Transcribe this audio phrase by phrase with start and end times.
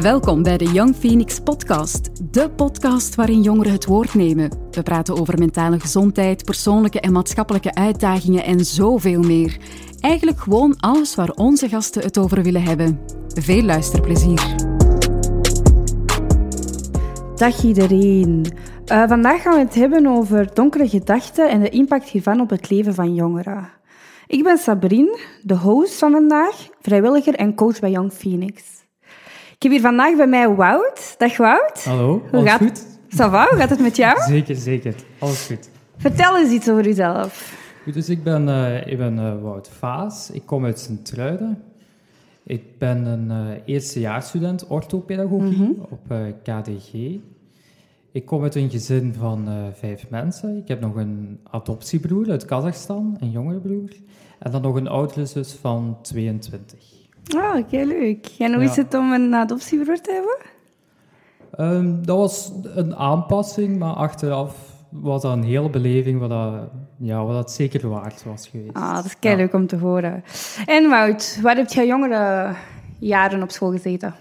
[0.00, 4.50] Welkom bij de Young Phoenix Podcast, de podcast waarin jongeren het woord nemen.
[4.70, 9.56] We praten over mentale gezondheid, persoonlijke en maatschappelijke uitdagingen en zoveel meer.
[10.00, 13.00] Eigenlijk gewoon alles waar onze gasten het over willen hebben.
[13.28, 14.54] Veel luisterplezier.
[17.34, 18.46] Dag iedereen.
[18.92, 22.70] Uh, vandaag gaan we het hebben over donkere gedachten en de impact hiervan op het
[22.70, 23.68] leven van jongeren.
[24.26, 28.79] Ik ben Sabrine, de host van vandaag, vrijwilliger en coach bij Young Phoenix.
[29.60, 31.14] Ik heb hier vandaag bij mij Wout.
[31.18, 31.84] Dag Wout.
[31.84, 32.58] Hallo, alles gaat...
[32.58, 32.86] goed?
[33.08, 33.46] Ça va?
[33.50, 34.22] Hoe gaat het met jou?
[34.22, 34.94] Zeker, zeker.
[35.18, 35.68] Alles goed.
[35.96, 37.56] Vertel eens iets over jezelf.
[37.84, 40.30] Goed, dus ik ben, uh, ik ben uh, Wout Vaas.
[40.30, 41.62] Ik kom uit Sint-Truiden.
[42.42, 45.86] Ik ben een uh, eerstejaarsstudent orthopedagogie mm -hmm.
[45.90, 46.92] op KDG.
[48.12, 50.56] Ik kom uit een gezin van vijf mensen.
[50.56, 53.90] Ik heb nog een adoptiebroer uit Kazachstan, een jongere broer.
[54.38, 56.99] En dan nog een oudere zus van 22.
[57.36, 58.28] Oh, oké, leuk.
[58.38, 58.70] En hoe ja.
[58.70, 60.58] is het om een adoptiebroer te hebben?
[61.58, 64.54] Um, dat was een aanpassing, maar achteraf
[64.88, 66.52] was dat een hele beleving wat dat,
[66.98, 68.74] ja, wat dat zeker waard was geweest.
[68.74, 69.58] Ah, dat is kei leuk ja.
[69.58, 70.24] om te horen.
[70.66, 72.54] En Wout, waar heb jij jongere
[72.98, 74.14] jaren op school gezeten?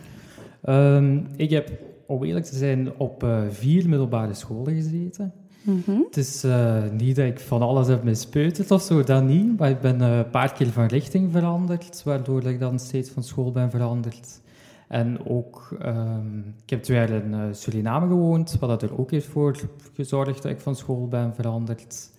[0.64, 1.70] Um, ik heb,
[2.10, 5.34] om eerlijk te zijn, op uh, vier middelbare scholen gezeten.
[5.62, 6.04] Mm -hmm.
[6.06, 9.58] Het is uh, niet dat ik van alles heb mispeuterd of zo, dat niet.
[9.58, 13.24] Maar ik ben uh, een paar keer van richting veranderd, waardoor ik dan steeds van
[13.24, 14.42] school ben veranderd.
[14.88, 19.56] En ook, um, ik heb twee jaar in Suriname gewoond, wat er ook heeft voor
[19.94, 22.12] gezorgd dat ik van school ben veranderd.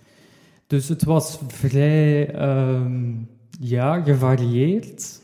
[0.66, 3.28] Dus het was vrij, um,
[3.61, 5.19] ja, gevarieerd.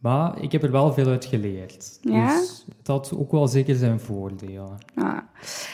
[0.00, 1.98] Maar ik heb er wel veel uit geleerd.
[2.00, 2.38] Ja?
[2.38, 4.78] Dus het had ook wel zeker zijn voordelen.
[4.94, 5.18] Ah.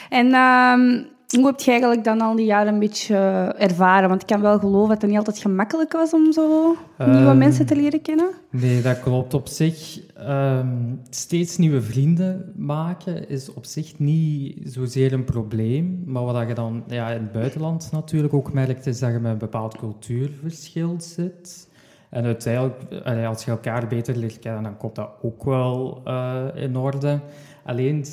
[0.09, 4.09] En um, hoe heb je eigenlijk dan al die jaren een beetje uh, ervaren?
[4.09, 7.37] Want ik kan wel geloven dat het niet altijd gemakkelijk was om zo nieuwe um,
[7.37, 8.29] mensen te leren kennen.
[8.49, 9.33] Nee, dat klopt.
[9.33, 16.03] Op zich, um, steeds nieuwe vrienden maken is op zich niet zozeer een probleem.
[16.05, 19.31] Maar wat je dan ja, in het buitenland natuurlijk ook merkt, is dat je met
[19.31, 21.66] een bepaald cultuurverschil zit.
[22.09, 26.77] En uiteindelijk, als je elkaar beter leert kennen, dan komt dat ook wel uh, in
[26.77, 27.19] orde.
[27.65, 28.05] Alleen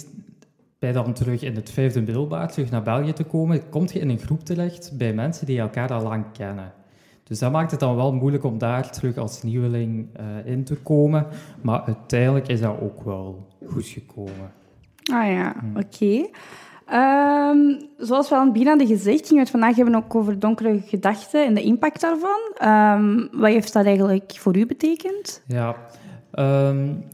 [0.78, 4.08] bij dan terug in het vijfde middelbaar terug naar België te komen, kom je in
[4.08, 6.72] een groep terecht bij mensen die elkaar al lang kennen.
[7.24, 10.76] Dus dat maakt het dan wel moeilijk om daar terug als nieuweling uh, in te
[10.76, 11.26] komen.
[11.62, 14.52] Maar uiteindelijk is dat ook wel goed gekomen.
[15.12, 15.76] Ah ja, hmm.
[15.76, 15.86] oké.
[15.86, 16.30] Okay.
[16.92, 20.38] Um, zoals we aan het begin hadden gezegd, gingen we het vandaag hebben ook over
[20.38, 22.40] donkere gedachten en de impact daarvan.
[22.62, 25.42] Um, wat heeft dat eigenlijk voor u betekend?
[25.46, 25.76] Ja,
[26.32, 27.04] um,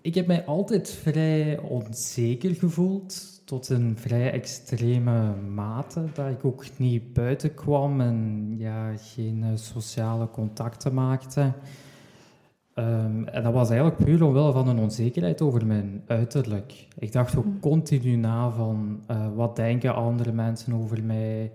[0.00, 6.64] ik heb mij altijd vrij onzeker gevoeld, tot een vrij extreme mate, dat ik ook
[6.76, 11.52] niet buiten kwam en ja, geen uh, sociale contacten maakte.
[12.78, 16.86] Um, en dat was eigenlijk puur omwille van een onzekerheid over mijn uiterlijk.
[16.98, 21.52] Ik dacht ook continu na van, uh, wat denken andere mensen over mij?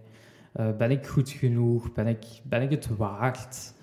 [0.55, 1.91] Uh, ben ik goed genoeg?
[1.91, 3.73] Ben ik, ben ik het waard?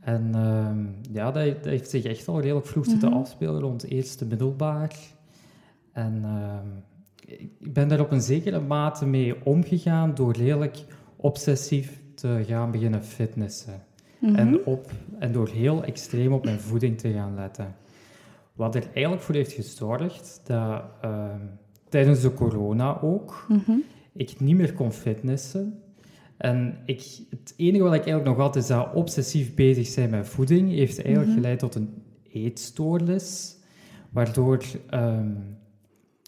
[0.00, 3.22] En uh, ja, dat, dat, heeft zich echt al redelijk vroeg zitten mm -hmm.
[3.22, 4.96] afspelen rond eerste middelbaar.
[5.92, 6.58] En uh,
[7.60, 10.84] ik ben daar op een zekere mate mee omgegaan door redelijk
[11.16, 13.82] obsessief te gaan beginnen fitnessen.
[14.22, 14.36] Mm -hmm.
[14.36, 17.74] en, op, en door heel extreem op mijn voeding te gaan letten.
[18.52, 21.24] Wat er eigenlijk voor heeft gezorgd dat uh,
[21.88, 23.82] tijdens de corona ook mm -hmm.
[24.12, 25.78] ik niet meer kon fitnessen.
[26.36, 30.28] En ik, het enige wat ik eigenlijk nog had, is dat obsessief bezig zijn met
[30.28, 31.42] voeding, heeft eigenlijk mm -hmm.
[31.42, 33.56] geleid tot een eetstoornis,
[34.10, 34.62] waardoor
[34.94, 35.56] um,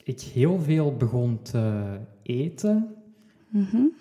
[0.05, 1.83] ik heel veel begon te
[2.23, 2.95] eten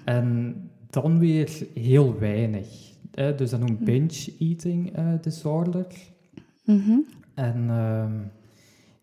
[0.04, 0.56] en
[0.90, 2.93] dan weer heel weinig.
[3.16, 3.36] Hè?
[3.36, 5.88] Dus dat noemt binge eating uh, disorder.
[6.66, 7.06] Mm -hmm.
[7.34, 8.32] En um,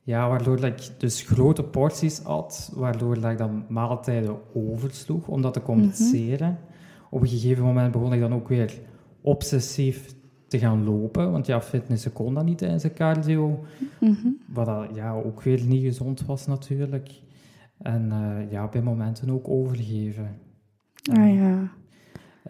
[0.03, 5.63] ja, waardoor ik dus grote porties at, waardoor ik dan maaltijden oversloeg om dat te
[5.63, 6.59] compenseren
[7.11, 8.79] op een gegeven moment begon ik dan ook weer
[9.21, 10.15] obsessief
[10.47, 11.31] te gaan lopen.
[11.31, 13.65] Want ja, fitnessen kon dat niet tijdens de cardio.
[14.01, 14.39] Mm -hmm.
[14.47, 17.21] Wat dat, ja, ook weer niet gezond was natuurlijk.
[17.79, 20.39] En uh, ja, bij momenten ook overgeven.
[21.13, 21.73] Ah ja.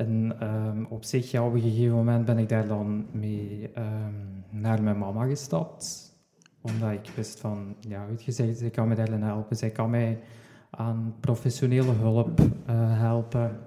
[0.01, 4.45] En um, op zich, ja, op een gegeven moment ben ik daar dan mee um,
[4.51, 6.15] naar mijn mama gestapt.
[6.61, 9.57] Omdat ik wist van, ja, uitgezegd, zij kan me daarin helpen.
[9.57, 10.19] Zij kan mij
[10.71, 12.47] aan professionele hulp uh,
[13.01, 13.59] helpen.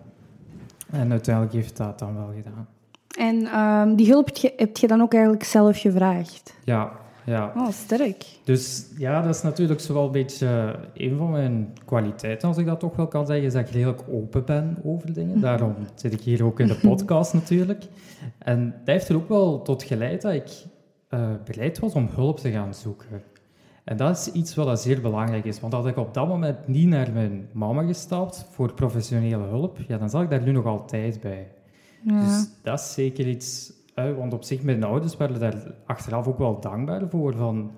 [0.92, 2.68] En uiteindelijk heeft dat dan wel gedaan.
[3.18, 6.56] En um, die hulp heb je, heb je dan ook eigenlijk zelf gevraagd?
[6.64, 6.92] Ja,
[7.26, 7.54] ja.
[7.56, 8.26] Oh, sterk.
[8.44, 12.66] Dus ja, dat is natuurlijk zo wel een beetje een van mijn kwaliteiten, als ik
[12.66, 15.40] dat toch wel kan zeggen, is dat ik redelijk open ben over dingen.
[15.40, 17.84] Daarom zit ik hier ook in de podcast natuurlijk.
[18.38, 20.50] En dat heeft er ook wel tot geleid dat ik
[21.10, 23.24] uh, bereid was om hulp te gaan zoeken.
[23.84, 25.60] En dat is iets wat zeer belangrijk is.
[25.60, 29.98] Want had ik op dat moment niet naar mijn mama gestapt voor professionele hulp, ja,
[29.98, 31.52] dan zat ik daar nu nog altijd bij.
[32.04, 32.26] Ja.
[32.26, 33.74] Dus dat is zeker iets...
[33.94, 37.36] want op zich, mijn ouders waren daar achteraf ook wel dankbaar voor.
[37.36, 37.72] Van,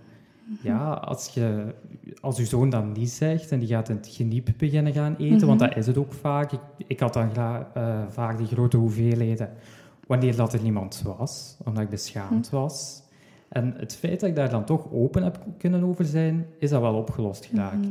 [0.61, 1.73] ja, als, je,
[2.21, 5.47] als je zoon dan niet zegt en die gaat in het geniep beginnen gaan eten,
[5.47, 6.51] want dat is het ook vaak.
[6.51, 9.49] Ik, ik had dan eh, vaak die grote hoeveelheden
[10.07, 13.03] wanneer dat er niemand was, omdat ik beschaamd was.
[13.49, 16.81] En het feit dat ik daar dan toch open heb kunnen over zijn, is dat
[16.81, 17.83] wel opgelost geraakt.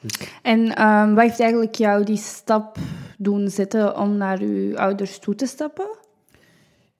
[0.00, 2.78] Dus, En ehm, wat heeft eigenlijk jou die stap
[3.18, 5.86] doen zetten om naar uw ouders toe te stappen?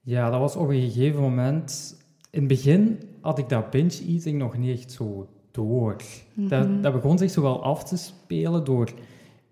[0.05, 1.97] Ja, dat was op een gegeven moment...
[2.29, 5.95] In het begin had ik dat binge-eating nog niet echt zo door.
[6.33, 8.93] dat, dat begon zich zo wel af te spelen door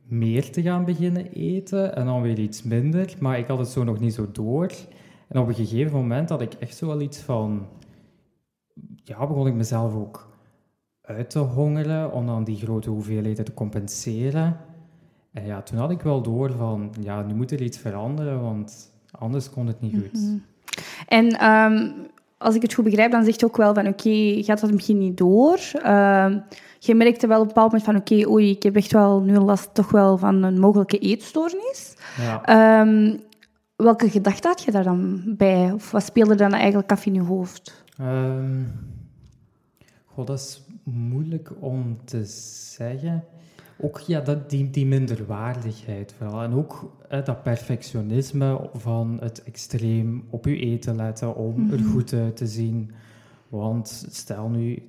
[0.03, 3.15] meer te gaan beginnen eten en dan weer iets minder.
[3.19, 4.71] Maar ik had het zo nog niet zo door.
[5.27, 7.67] En op een gegeven moment had ik echt zo wel iets van...
[8.95, 10.29] Ja, begon ik mezelf ook
[11.01, 14.57] uit te hongeren om dan die grote hoeveelheden te compenseren.
[15.31, 16.93] En ja, toen had ik wel door van...
[17.01, 20.19] Ja, nu moet er iets veranderen, want anders kon het niet goed.
[21.07, 21.91] En ehm,
[22.37, 24.97] als ik het goed begrijp, dan zegt je ook wel van oké, gaat dat misschien
[24.97, 25.59] niet door?
[25.73, 26.39] Ehm,
[26.79, 29.37] je merkte wel op een bepaald moment van oké, oei, ik heb echt wel nu
[29.37, 31.93] last toch wel van een mogelijke eetstoornis.
[32.17, 32.41] Ja.
[32.43, 33.17] Ehm,
[33.75, 35.71] welke gedachte had je daar dan bij?
[35.71, 37.83] Of wat speelde dan eigenlijk af in je hoofd?
[37.97, 38.61] Ehm
[40.13, 42.25] goh, dat is moeilijk om te
[42.75, 43.23] zeggen.
[43.83, 46.41] Ook ja, dat, die, die minderwaardigheid vooral.
[46.41, 52.13] En ook eh, dat perfectionisme van het extreem op je eten letten om er goed
[52.13, 52.91] uit te zien.
[53.49, 54.83] Want stel nu,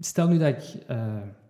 [0.00, 0.96] stel nu dat ik eh,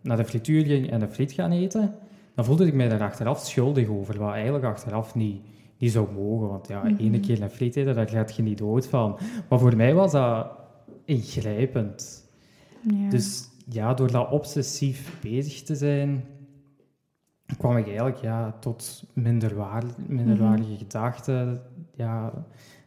[0.01, 1.95] naar de frituur ging en de friet gaan eten,
[2.35, 5.41] dan voelde ik mij daar achteraf schuldig over, wat eigenlijk achteraf niet,
[5.79, 6.49] niet zou mogen.
[6.49, 9.19] Want ja, ene keer een friet eten, daar gaat je niet dood van.
[9.49, 10.51] Maar voor mij was dat
[11.05, 12.25] ingrijpend.
[12.83, 13.11] Ja.
[13.11, 16.25] Dus ja, door dat obsessief bezig te zijn,
[17.59, 21.61] kwam ik eigenlijk ja, tot minderwaar, minderwaardige gedachten.
[21.95, 22.33] Ja,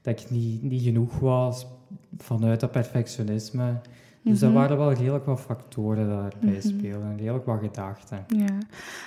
[0.02, 1.68] dat ik niet, niet genoeg was
[2.18, 3.80] vanuit dat perfectionisme.
[4.22, 8.26] Dus dat waren wel redelijk wat factoren daarbij spelen, redelijk wat gedachten.
[8.28, 8.58] Ja.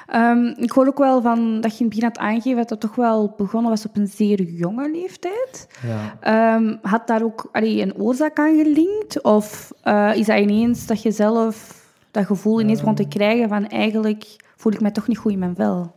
[0.06, 2.80] Ehm, ik hoor ook wel van dat je in het begin had aangegeven dat dat
[2.80, 5.68] toch wel begonnen was op een zeer jonge leeftijd.
[5.86, 6.16] Ja.
[6.20, 9.22] Ehm, had daar ook allee, een oorzaak aan gelinkt?
[9.22, 13.68] Of eh, is dat ineens dat je zelf dat gevoel ineens begon te krijgen van
[13.68, 15.94] eigenlijk voel ik mij toch niet goed in mijn vel?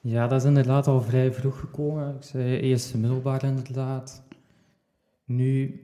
[0.00, 2.14] Ja, dat is inderdaad al vrij vroeg gekomen.
[2.14, 4.22] Ik zei eerste middelbaar inderdaad.
[5.24, 5.80] Nu,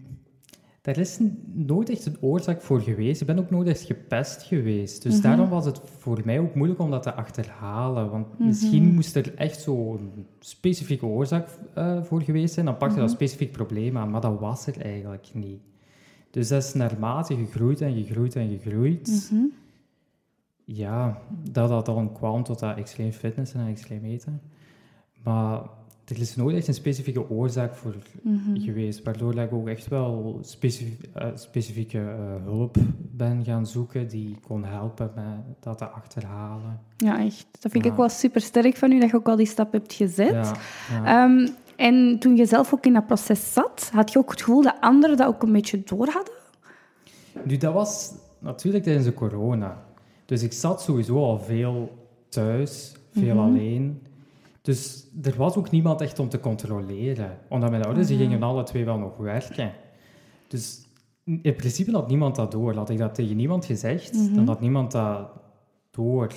[0.81, 1.19] daar is
[1.52, 3.20] nooit echt een oorzaak voor geweest.
[3.20, 5.02] Ik ben ook nooit echt gepest geweest.
[5.02, 8.10] Dus daarom was het voor mij ook moeilijk om dat te achterhalen.
[8.10, 12.66] Want misschien moest er echt zo'n specifieke oorzaak eh, voor geweest zijn.
[12.66, 15.60] Dan pakte dat specifiek probleem aan, maar dat was er eigenlijk niet.
[16.31, 19.32] Dus dat is naarmate gegroeid en gegroeid en gegroeid.
[20.72, 21.19] Ja,
[21.50, 24.40] dat dat dan kwam tot dat extreem fitness en extreem eten.
[25.25, 25.61] Maar
[26.05, 27.94] er is nooit echt een specifieke oorzaak voor
[28.55, 32.76] geweest, waardoor ik ook echt wel specif- eh, specifieke eh, hulp
[33.11, 36.81] ben gaan zoeken die kon helpen met dat te achterhalen.
[36.96, 37.46] Ja, echt.
[37.61, 39.72] Dat vind ik ook wel super sterk van u dat je ook al die stap
[39.72, 40.31] hebt gezet.
[40.31, 40.55] Ja,
[40.90, 41.25] ja.
[41.25, 44.62] Ehm, en toen je zelf ook in dat proces zat, had je ook het gevoel
[44.62, 46.34] dat anderen dat ook een beetje door hadden?
[47.44, 49.89] Nu, dat was natuurlijk tijdens de corona.
[50.31, 51.91] Dus ik zat sowieso al veel
[52.29, 54.03] thuis, veel alleen.
[54.63, 57.39] Dus er was ook niemand echt om te controleren.
[57.49, 59.72] Omdat mijn ouders die gingen alle twee wel nog werken.
[60.49, 60.87] Dus
[61.25, 62.75] in principe had niemand dat door.
[62.75, 65.29] Had ik dat tegen niemand gezegd, dan had niemand dat
[65.91, 66.32] door.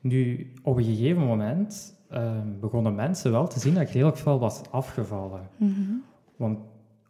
[0.00, 4.38] Nu, op een gegeven moment ehm, begonnen mensen wel te zien dat ik redelijk veel
[4.38, 5.48] was afgevallen.
[6.36, 6.58] Want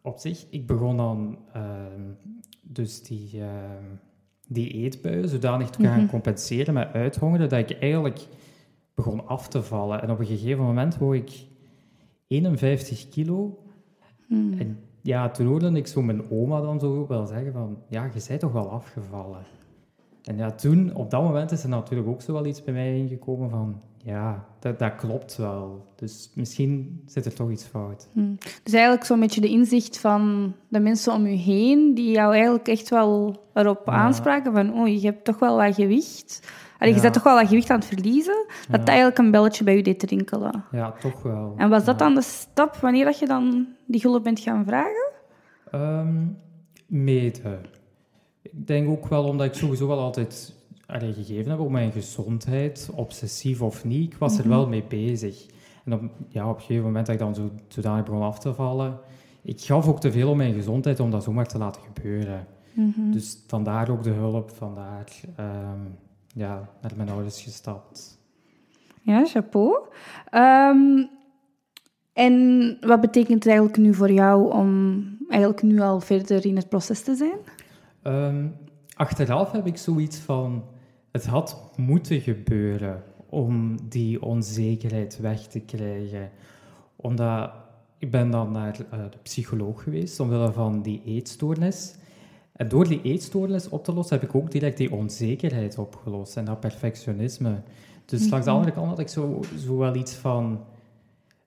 [0.03, 2.03] op zich, ik begon dan ehm,
[2.63, 3.85] dus die, ehm,
[4.53, 8.21] die eetbuien zodanig te gaan compenseren met uithongeren, dat ik eigenlijk
[8.95, 10.03] begon af te vallen.
[10.03, 11.31] En op een gegeven moment woog ik
[12.27, 13.59] 51 kilo.
[14.29, 18.25] En ja, toen hoorde ik zo mijn oma dan zo wel zeggen van, ja, je
[18.29, 19.45] bent toch wel afgevallen.
[20.25, 22.99] En ja, toen, op dat moment is er natuurlijk ook zo wel iets bij mij
[22.99, 25.85] ingekomen van, ja, dat, dat klopt wel.
[25.97, 28.09] Dus misschien zit er toch iets fout.
[28.63, 32.69] Dus eigenlijk zo'n beetje de inzicht van de mensen om je heen, die jou eigenlijk
[32.69, 36.51] echt wel erop aanspraken van, oh, je hebt toch wel wat gewicht.
[36.79, 38.47] Allee, Je bent toch wel wat gewicht aan het verliezen.
[38.69, 40.65] Dat dat eigenlijk een belletje bij je deed rinkelen.
[40.71, 41.55] Ja, toch wel.
[41.57, 45.13] En was dat dan de stap wanneer dat je dan die hulp bent gaan vragen?
[45.71, 46.27] Ehm,
[46.87, 47.61] meten.
[48.43, 50.55] Ik denk ook wel omdat ik sowieso wel altijd
[50.87, 54.13] allee, gegeven heb op mijn gezondheid, obsessief of niet.
[54.13, 55.47] Ik was er wel mee bezig.
[55.85, 58.55] En op, ja, op een gegeven moment dat ik dan zo, zodanig begon af te
[58.55, 58.99] vallen,
[59.43, 62.47] ik gaf ook te veel om mijn gezondheid om dat zomaar te laten gebeuren.
[62.73, 63.11] Mhm.
[63.11, 65.07] Dus vandaar ook de hulp, vandaar
[65.37, 65.81] ehm,
[66.35, 68.19] ja, naar mijn ouders gestapt.
[69.03, 69.77] Ja, chapeau.
[70.35, 71.09] Um,
[72.13, 76.69] en wat betekent het eigenlijk nu voor jou om eigenlijk nu al verder in het
[76.69, 77.39] proces te zijn?
[78.03, 78.57] Um,
[78.95, 80.65] achteraf heb ik zoiets van,
[81.13, 86.31] het had moeten gebeuren om die onzekerheid weg te krijgen.
[86.97, 87.51] Omdat
[87.99, 91.95] ik ben dan naar uh, de psycholoog geweest, omwille van die eetstoornis.
[92.53, 96.45] En door die eetstoornis op te lossen, heb ik ook direct die onzekerheid opgelost en
[96.45, 97.63] dat perfectionisme.
[98.05, 98.61] Dus langs de mhm.
[98.61, 100.61] andere kant had ik zo, zo wel iets van...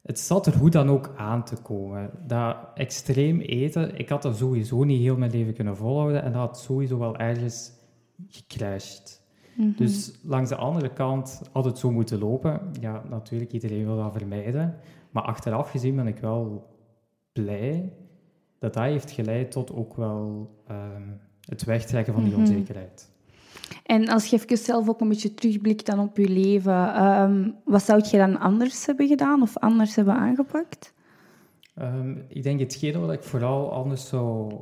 [0.03, 2.09] Het zat er hoe dan ook aan te komen.
[2.27, 6.41] Dat extreem eten, ik had dat sowieso niet heel mijn leven kunnen volhouden en dat
[6.41, 7.71] had sowieso wel ergens
[8.27, 9.21] gecrashed.
[9.55, 9.71] Mhm.
[9.75, 12.61] Dus langs de andere kant had het zo moeten lopen.
[12.79, 14.75] Ja, natuurlijk, iedereen wil dat vermijden.
[15.11, 16.67] Maar achteraf gezien ben ik wel
[17.33, 17.93] blij
[18.59, 21.09] dat dat heeft geleid tot ook wel ehm,
[21.41, 22.41] het wegtrekken van die mhm.
[22.41, 23.11] onzekerheid.
[23.93, 27.83] En als je even zelf ook een beetje terugblikt dan op je leven, ehm, wat
[27.83, 30.93] zou je dan anders hebben gedaan of anders hebben aangepakt?
[31.81, 34.53] Um, ik denk hetgene wat ik vooral anders zou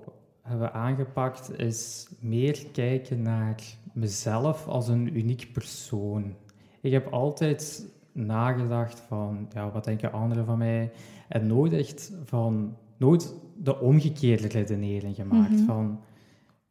[0.41, 3.55] hebben aangepakt, is meer kijken naar
[3.93, 6.35] mezelf als een uniek persoon.
[6.81, 10.91] Ik heb altijd nagedacht van, ja, wat denken anderen van mij?
[11.27, 15.65] En nooit echt van, nooit de omgekeerde redenering gemaakt mhm.
[15.65, 15.99] van,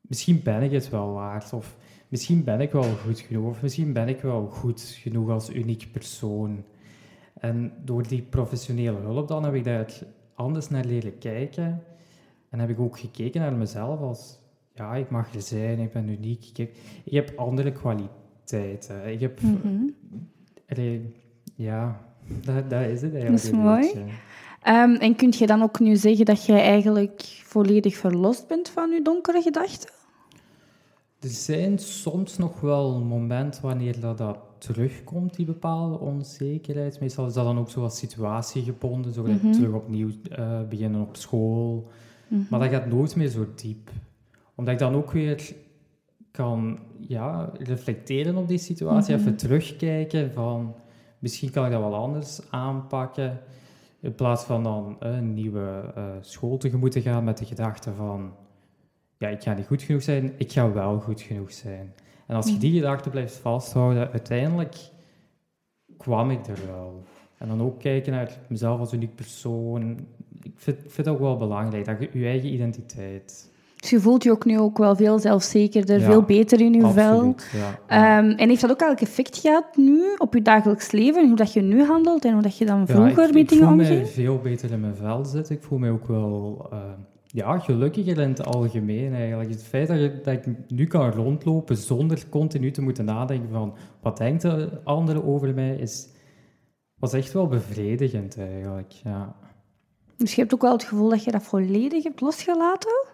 [0.01, 1.77] misschien ben ik het wel waard, of
[2.11, 5.89] misschien ben ik wel goed genoeg, of misschien ben ik wel goed genoeg als uniek
[5.93, 6.65] persoon.
[7.35, 9.99] En door die professionele hulp dan heb ik daar
[10.35, 11.83] anders naar leren kijken.
[12.49, 14.39] En heb ik ook gekeken naar mezelf als,
[14.75, 19.13] ja, ik mag er zijn, ik ben uniek, ik heb, ik heb andere kwaliteiten.
[19.13, 19.95] Ik heb, mm
[21.55, 22.01] ja,
[22.45, 23.43] dat, dat, is het eigenlijk.
[23.43, 23.93] Dat is mooi.
[24.69, 28.91] Um, en kun je dan ook nu zeggen dat jij eigenlijk volledig verlost bent van
[28.91, 29.91] je donkere gedachten?
[31.21, 37.01] Er zijn soms nog wel momenten wanneer dat, dat terugkomt, die bepaalde onzekerheid.
[37.01, 40.09] Meestal is dat dan ook zo wat situatiegebonden, zo mm terug opnieuw
[40.39, 41.89] uh, beginnen op school.
[42.29, 42.43] Mhm.
[42.51, 43.91] Maar dat gaat nooit meer zo diep.
[44.55, 45.55] Omdat ik dan ook weer
[46.31, 49.23] kan ja, reflecteren op die situatie, mhm.
[49.23, 50.75] even terugkijken van
[51.19, 53.41] misschien kan ik dat wel anders aanpakken.
[54.01, 58.33] In plaats van dan een nieuwe uh, school tegemoet te gaan met de gedachte van
[59.21, 61.93] ja, ik ga niet goed genoeg zijn, ik ga wel goed genoeg zijn.
[62.27, 64.77] En als je die gedachte blijft vasthouden, uiteindelijk
[65.97, 67.03] kwam ik er wel.
[67.39, 69.99] En dan ook kijken naar mezelf als uniek persoon.
[70.43, 73.51] Ik vind, vind het ook wel belangrijk, dat je, je eigen identiteit.
[73.77, 77.35] Dus je voelt je ook nu ook wel veel zelfzekerder, veel beter in je vel.
[77.53, 81.27] Ja, ehm, en heeft dat ook elk effect gehad nu op je dagelijks leven?
[81.27, 83.81] Hoe dat je nu handelt en hoe dat je dan vroeger ik, met dingen omging?
[83.81, 85.57] Ik voel mij veel beter in mijn vel zitten.
[85.57, 86.69] Ik voel mij ook wel...
[86.73, 86.79] Uh,
[87.33, 89.51] ja, gelukkiger in het algemeen eigenlijk.
[89.51, 93.75] Het feit dat, je, dat, ik nu kan rondlopen zonder continu te moeten nadenken van
[94.01, 96.09] wat denkt de anderen over mij, is,
[96.95, 98.93] was echt wel bevredigend eigenlijk.
[98.93, 99.37] Ja.
[100.17, 103.07] Dus je hebt ook wel het gevoel dat je dat volledig hebt losgelaten?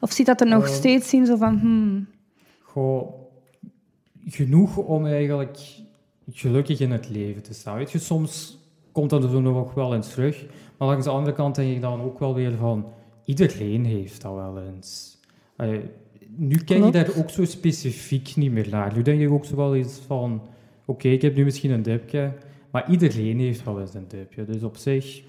[0.00, 1.58] Of zit dat er nog uh, steeds in, zo van...
[1.58, 2.08] Hmm.
[2.62, 3.12] Goh,
[4.26, 5.58] genoeg om eigenlijk
[6.30, 7.76] gelukkig in het leven te staan.
[7.76, 8.58] Weet je, soms
[8.92, 10.46] komt dat er zo nog wel eens terug.
[10.78, 12.86] Maar langs de andere kant denk ik dan ook wel weer van
[13.28, 15.18] iedereen heeft dat wel eens.
[16.36, 18.94] nu kijk je daar ook zo specifiek niet meer naar.
[18.94, 20.42] Nu denk ik ook zo wel eens van...
[20.84, 22.32] Oké, ik heb nu misschien een dipje,
[22.70, 24.44] maar iedereen heeft wel eens een dipje.
[24.44, 25.22] Dus op zich,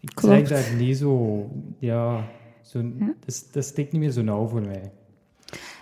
[0.00, 1.46] ik zeg daar niet zo...
[1.78, 2.28] Ja,
[2.62, 3.14] zo, ja.
[3.24, 4.92] Dat, dat steekt niet meer zo nauw voor mij.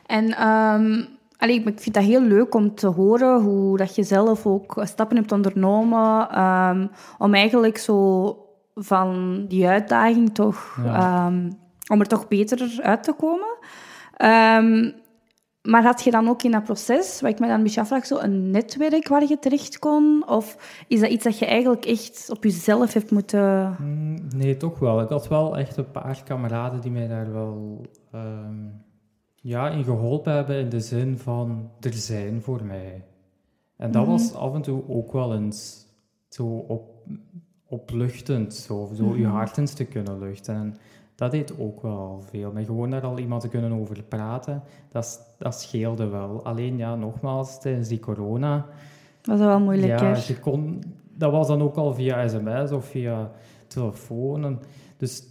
[0.06, 0.48] En...
[0.48, 1.18] Um...
[1.36, 5.16] Allee, ik vind dat heel leuk om te horen hoe dat je zelf ook stappen
[5.16, 11.50] hebt ondernomen um, om eigenlijk zo van die uitdaging toch, ehm,
[11.92, 13.58] om er toch beter uit te komen.
[14.24, 14.94] Um,
[15.62, 18.06] maar had je dan ook in dat proces, wat ik me dan een beetje afvraag,
[18.06, 20.28] zo een netwerk waar je terecht kon?
[20.28, 20.56] Of
[20.88, 23.76] is dat iets dat je eigenlijk echt op jezelf hebt moeten...
[23.80, 25.00] Mm, nee, toch wel.
[25.00, 27.80] Ik had wel echt een paar kameraden die mij daar wel
[28.14, 28.82] um,
[29.34, 33.04] ja, in geholpen hebben, in de zin van er zijn voor mij.
[33.76, 34.10] En dat mhm.
[34.10, 35.86] was af en toe ook wel eens
[36.28, 36.90] zo op
[37.70, 39.34] opluchtend, zo, zo je mhm.
[39.34, 40.54] hart eens te kunnen luchten.
[40.54, 40.76] En
[41.14, 42.52] dat deed ook wel veel.
[42.52, 46.44] Maar gewoon daar al iemand te kunnen over praten, dat, dat scheelde wel.
[46.44, 48.66] Alleen ja, nogmaals, tijdens die corona...
[49.20, 50.82] Dat was wel moeilijk, Ja, je kon,
[51.14, 53.30] dat was dan ook al via sms of via
[53.66, 54.44] telefoon.
[54.44, 54.60] En,
[54.96, 55.22] dus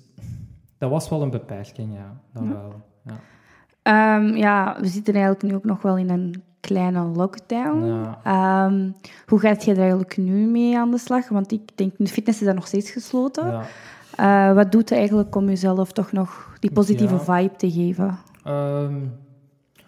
[0.78, 2.22] dat was wel een beperking, ja.
[2.34, 4.18] Dat wel, ja.
[4.18, 8.06] Um, ja, we zitten eigenlijk nu ook nog wel in een kleine lockdown.
[8.24, 8.90] Ehm,
[9.28, 11.30] hoe gaat je er eigenlijk nu mee aan de slag?
[11.30, 13.48] Want ik denk, de fitness is daar nog steeds gesloten.
[13.48, 13.64] Ja.
[14.50, 18.18] Uh, wat doet het eigenlijk om jezelf toch nog die positieve vibe te geven?
[18.44, 18.96] Ehm,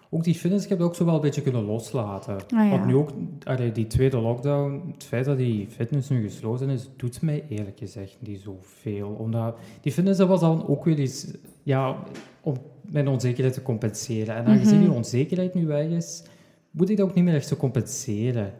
[0.09, 2.35] ook die fitness, ik heb dat ook zo wel een beetje kunnen loslaten.
[2.55, 2.69] Ah.
[2.69, 3.09] Want nu ook,
[3.43, 7.77] allee, die tweede lockdown, het feit dat die fitness nu gesloten is, doet mij eerlijk
[7.79, 9.07] gezegd niet zoveel.
[9.09, 11.27] Omdat die fitness, dat was dan ook weer iets,
[11.63, 11.95] ja,
[12.41, 14.35] om mijn onzekerheid te compenseren.
[14.35, 14.85] En aangezien Mhm.
[14.85, 16.23] die onzekerheid nu weg is,
[16.71, 18.53] moet ik dat ook niet meer echt zo compenseren.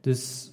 [0.00, 0.50] Dus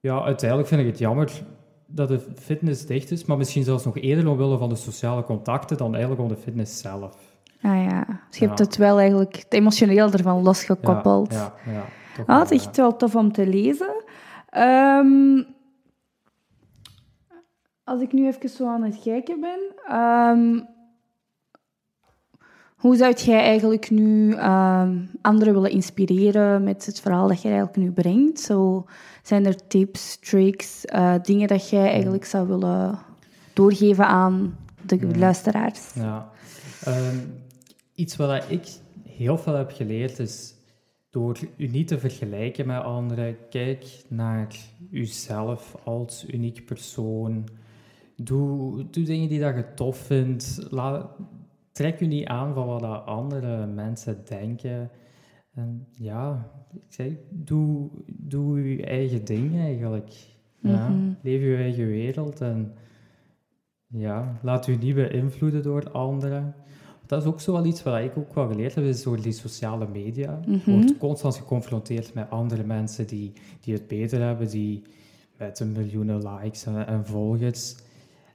[0.00, 1.42] ja, uiteindelijk vind ik het jammer
[1.86, 5.76] dat de fitness dicht is, maar misschien zelfs nog eerder omwille van de sociale contacten
[5.76, 7.34] dan eigenlijk om de fitness zelf.
[7.62, 11.32] Ah ja, dus je hebt het wel eigenlijk het emotioneel ervan losgekoppeld.
[11.32, 11.84] Ja, ja, ja,
[12.20, 14.04] Ah, wel, het is echt wel tof om te lezen.
[14.48, 15.42] Ehm,
[17.84, 19.60] als ik nu even zo aan het kijken ben.
[19.88, 20.60] ehm,
[22.76, 27.82] hoe zou jij eigenlijk nu ehm, anderen willen inspireren met het verhaal dat jij eigenlijk
[27.82, 28.40] nu brengt?
[28.40, 28.84] Zo,
[29.22, 32.98] zijn er tips, tricks, eh, dingen dat jij eigenlijk zou willen
[33.52, 34.56] doorgeven aan
[34.86, 35.18] de Ja.
[35.18, 35.92] luisteraars?
[35.94, 36.30] Ja.
[36.84, 37.16] Ehm,
[37.94, 38.68] iets wat ik
[39.08, 40.54] heel veel heb geleerd is
[41.10, 43.36] door u niet te vergelijken met anderen.
[43.50, 44.46] Kijk naar
[44.90, 47.48] uzelf als uniek persoon.
[48.16, 50.66] Doe, doe dingen die dat je tof vindt.
[50.70, 51.06] Laat,
[51.76, 54.90] trek u niet aan van wat andere mensen denken.
[55.54, 60.10] En ja, ik zeg, doe, doe uw eigen ding eigenlijk.
[60.60, 61.10] Ja, Mhm.
[61.22, 62.72] Leef uw eigen wereld en
[63.86, 66.54] ja, laat u niet beïnvloeden door anderen.
[67.06, 69.32] Dat is ook zo wel iets wat ik ook wel geleerd heb, is door die
[69.32, 70.40] sociale media.
[70.46, 70.70] Je Mhm.
[70.70, 74.82] wordt constant geconfronteerd met andere mensen die, die het beter hebben, die
[75.38, 77.76] met een miljoenen likes en, en volgers.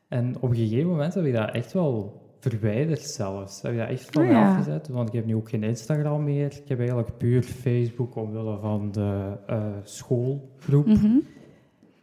[0.08, 3.62] En op een gegeven moment heb ik dat echt wel verwijderd zelfs.
[3.62, 4.50] Heb ik dat echt van Ah, ja.
[4.50, 6.46] afgezet, want ik heb nu ook geen Instagram meer.
[6.46, 10.86] Ik heb eigenlijk puur Facebook omwille van de eh, schoolgroep.
[10.86, 11.18] Mhm.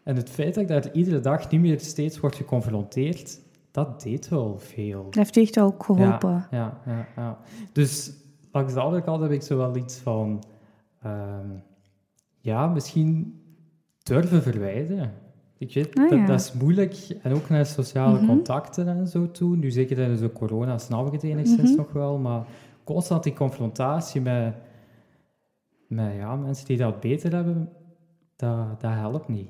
[0.02, 3.40] En het feit dat ik daar iedere dag niet meer steeds word geconfronteerd,
[3.70, 5.04] dat deed wel veel.
[5.04, 6.46] Dat heeft echt ook geholpen.
[6.50, 7.38] Ja, ja, ja.
[7.72, 8.12] Dus
[8.52, 10.42] langs de andere kant heb ik zo wel iets van...
[11.02, 11.48] ehm,
[12.40, 13.40] ja, misschien
[14.02, 15.12] durven verwijderen.
[15.58, 16.26] Ik weet, Ah, dat, ja.
[16.26, 16.96] dat is moeilijk.
[17.22, 18.26] En ook naar sociale Mhm.
[18.26, 19.56] contacten en zo toe.
[19.56, 21.76] Nu zeker tijdens de corona snap ik het enigszins Mhm.
[21.76, 22.18] nog wel.
[22.18, 22.42] Maar
[22.84, 24.54] constant die confrontatie met,
[25.88, 27.68] met ja, mensen die dat beter hebben,
[28.36, 29.48] dat, dat helpt niet.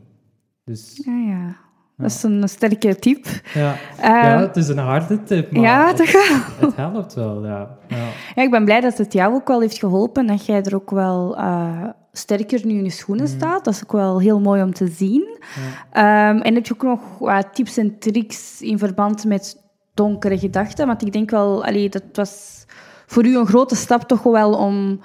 [0.64, 1.57] Dus Ja, ja.
[1.97, 3.27] Dat is een sterke tip.
[3.55, 6.68] ja, Eh, ja, het is een harde tip, maar ja, het, toch wel.
[6.68, 7.44] het helpt wel.
[7.47, 7.77] Ja.
[7.88, 8.09] Ja.
[8.35, 10.27] Ja, ik ben blij dat het jou ook wel heeft geholpen.
[10.27, 11.85] Dat jij er ook wel eh,
[12.18, 13.35] sterker nu in je schoenen Mhm.
[13.37, 13.64] staat.
[13.64, 15.38] Dat is ook wel heel mooi om te zien.
[15.92, 19.62] Ehm, en heb je ook nog wat tips en tricks in verband met
[19.94, 20.87] donkere gedachten?
[20.87, 22.64] Want ik denk wel, allee, dat was
[23.07, 25.00] voor u een grote stap toch wel om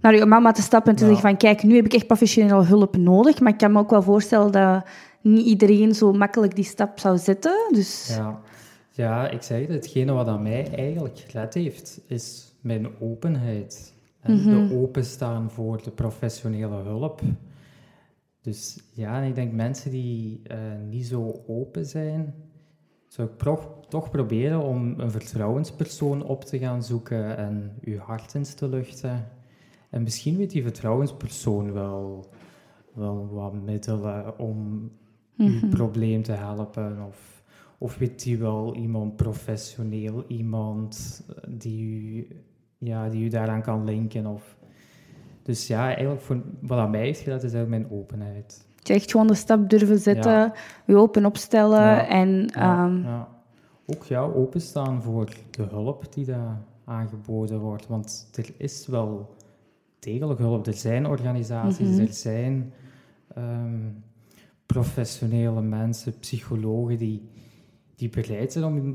[0.00, 1.10] naar uw mama te stappen en te Ja.
[1.10, 3.40] zeggen van kijk, nu heb ik echt professionele hulp nodig.
[3.40, 4.84] Maar ik kan me ook wel voorstellen dat
[5.22, 7.52] niet iedereen zo makkelijk die stap zou zetten.
[7.72, 8.38] Dus Ja.
[8.90, 13.92] ja, ik zeg het, hetgene wat aan mij eigenlijk gered heeft, is mijn openheid.
[14.20, 14.48] En Mhm.
[14.68, 17.20] de openstaan voor de professionele hulp.
[18.40, 22.34] Dus ja, ik denk mensen die eh, niet zo open zijn,
[23.08, 28.34] zou ik pro- toch proberen om een vertrouwenspersoon op te gaan zoeken en uw hart
[28.34, 29.28] eens te luchten.
[29.90, 32.28] En misschien weet die vertrouwenspersoon wel,
[32.94, 34.90] wel wat middelen om
[35.36, 35.68] uw Mhm.
[35.68, 37.02] probleem te helpen.
[37.06, 37.42] Of,
[37.78, 42.26] of weet die wel iemand professioneel, iemand eh, die u,
[42.78, 44.26] ja, die u daaraan kan linken.
[44.26, 44.56] Of...
[45.42, 48.66] Dus ja, eigenlijk voor, wat aan mij heeft gedaan, is eigenlijk mijn openheid.
[48.82, 50.54] je echt gewoon de stap durven zetten, Ja.
[50.86, 52.06] je open opstellen Ja.
[52.08, 52.48] en...
[52.54, 53.22] Ja, ehm.
[53.86, 57.86] Ook ja, openstaan voor de hulp die daar aangeboden wordt.
[57.86, 59.34] Want er is wel
[59.98, 60.66] degelijk hulp.
[60.66, 62.00] Er zijn organisaties, Mhm.
[62.00, 62.72] er zijn
[63.34, 63.88] ehm,
[64.66, 67.28] professionele mensen, psychologen die,
[67.94, 68.94] die bereid zijn om u,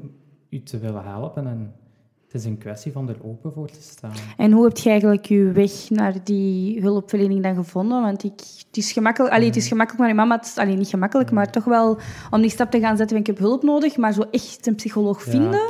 [0.50, 1.48] u te willen helpen.
[1.48, 1.74] En
[2.34, 4.12] het is een kwestie van er open voor te staan.
[4.38, 8.02] En hoe heb je eigenlijk je weg naar die hulpverlening dan gevonden?
[8.02, 10.88] Want ik, het is gemakkelijk, allee, het is gemakkelijk, maar mijn mama, het allee, niet
[10.88, 11.98] gemakkelijk, maar toch wel
[12.32, 14.76] om die stap te gaan zetten van ik heb hulp nodig, maar zo echt een
[14.76, 15.32] psycholoog Ja.
[15.32, 15.62] vinden.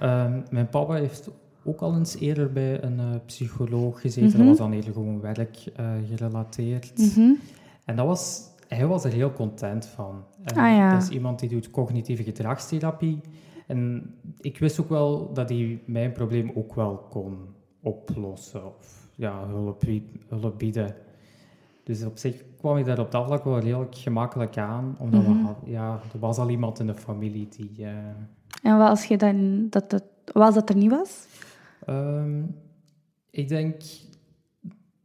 [0.00, 1.30] Ehm, mijn papa heeft
[1.64, 4.28] ook al eens eerder bij een eh, psycholoog gezeten.
[4.28, 4.38] Mhm.
[4.38, 6.98] Dat was dan eerder gewoon werk eh, gerelateerd.
[6.98, 7.30] Mhm.
[7.84, 10.24] En dat was, hij was er heel content van.
[10.44, 10.92] Ah, ja.
[10.92, 13.20] Dat is iemand die doet cognitieve gedragstherapie.
[13.66, 17.36] En ik wist ook wel dat hij mijn probleem ook wel kon
[17.82, 18.66] oplossen.
[18.66, 20.94] Of ja, hulp, bied- hulp bieden.
[21.84, 24.96] Dus op zich kwam ik daar op dat vlak wel redelijk gemakkelijk aan.
[24.98, 25.46] Omdat Mhm.
[25.64, 27.84] we ja, er was al iemand in de familie die...
[27.84, 27.96] eh,
[28.62, 31.26] En wat als je dan, dat, dat, wat als dat er niet was?
[31.86, 32.42] Ehm,
[33.30, 33.82] ik denk,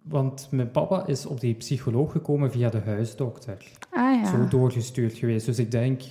[0.04, 3.72] want mijn papa is op die psycholoog gekomen via de huisdokter.
[3.90, 4.26] Ah ja.
[4.26, 5.46] Zo doorgestuurd geweest.
[5.46, 6.02] Dus ik denk,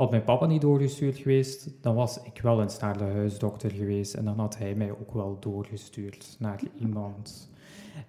[0.00, 4.14] Had mijn papa niet doorgestuurd geweest, dan was ik wel eens naar de huisdokter geweest
[4.14, 7.50] en dan had hij mij ook wel doorgestuurd naar iemand.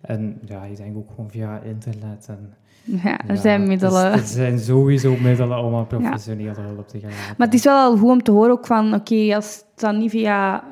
[0.01, 4.11] En ja, ik denk ook gewoon via internet en Ja, er zijn middelen.
[4.11, 7.09] Dus er zijn sowieso middelen om aan professionele hulp te gaan.
[7.37, 9.97] Maar het is wel al goed om te horen ook van, oké, als het dan
[9.97, 10.63] niet via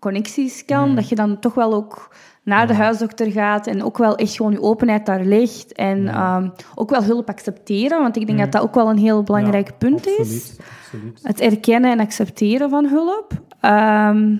[0.00, 0.94] connecties kan, Mm.
[0.94, 4.52] dat je dan toch wel ook naar de huisdokter gaat en ook wel echt gewoon
[4.52, 6.36] je openheid daar ligt en Ja.
[6.36, 8.44] ehm, ook wel hulp accepteren, want ik denk Mm.
[8.44, 10.56] dat dat ook wel een heel belangrijk Ja, punt is.
[10.82, 11.20] absoluut.
[11.22, 13.32] Het erkennen en accepteren van hulp.
[13.60, 14.36] Ehm,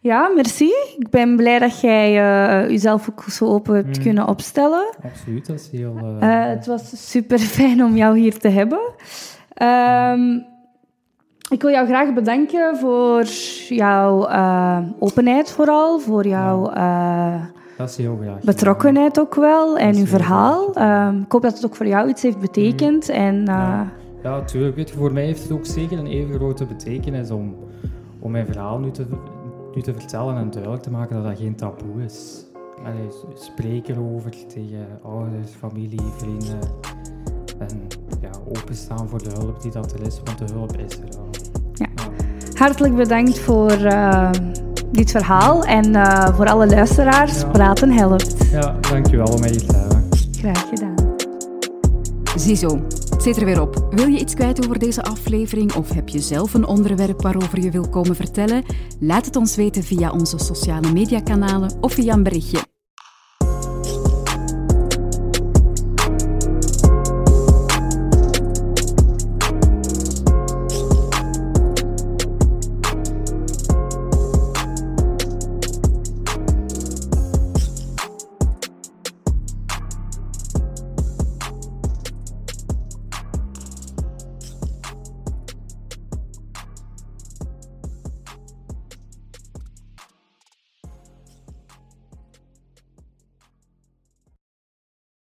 [0.00, 0.72] ja, merci.
[0.98, 2.06] Ik ben blij dat jij
[2.62, 4.02] eh, jezelf ook zo open hebt Mm.
[4.02, 4.94] kunnen opstellen.
[5.04, 5.96] Absoluut, dat is heel...
[6.20, 8.80] eh, Eh, het was super fijn om jou hier te hebben.
[9.54, 10.38] Ehm,
[11.54, 13.24] ik wil jou graag bedanken voor
[13.68, 17.34] jouw eh, openheid vooral, voor jouw eh,
[17.76, 18.40] dat is heel graag.
[18.40, 20.72] betrokkenheid ook wel en uw verhaal.
[20.74, 23.08] Ehm, ik hoop dat het ook voor jou iets heeft betekend.
[23.08, 23.92] En, eh, Ja.
[24.22, 24.42] Ja.
[24.74, 27.54] Weet je, voor mij heeft het ook zeker een even grote betekenis om,
[28.18, 29.06] om mijn verhaal nu te,
[29.74, 32.44] nu te vertellen en duidelijk te maken dat dat geen taboe is.
[32.84, 36.58] Allee, s- spreek erover tegen ouders, familie, vrienden.
[37.58, 37.86] En
[38.20, 41.23] ja, openstaan voor de hulp die dat er is, want de hulp is er wel.
[41.74, 41.86] Ja.
[42.54, 44.30] Hartelijk bedankt voor eh,
[44.92, 47.40] dit verhaal en eh, voor alle luisteraars.
[47.40, 47.46] Ja.
[47.46, 48.34] Praten helpt.
[48.50, 50.08] Ja, dankjewel om mij hier te hebben.
[50.38, 50.94] Graag gedaan.
[52.36, 53.86] Ziezo, het zit er weer op.
[53.90, 57.70] Wil je iets kwijt over deze aflevering of heb je zelf een onderwerp waarover je
[57.70, 58.62] wil komen vertellen?
[59.00, 62.58] Laat het ons weten via onze sociale mediakanalen of via een berichtje